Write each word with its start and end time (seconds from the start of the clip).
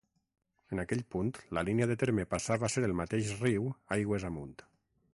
En 0.75 0.79
aquell 0.83 1.03
punt 1.15 1.29
la 1.57 1.63
línia 1.69 1.89
de 1.93 1.97
terme 2.05 2.27
passava 2.33 2.69
a 2.69 2.73
ser 2.77 2.85
el 2.91 2.99
mateix 3.05 3.33
riu, 3.47 3.73
aigües 3.99 4.31
amunt. 4.33 4.61